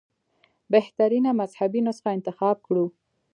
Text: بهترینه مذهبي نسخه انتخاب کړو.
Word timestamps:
بهترینه 0.73 1.31
مذهبي 1.41 1.79
نسخه 1.87 2.09
انتخاب 2.17 2.57
کړو. 2.67 2.85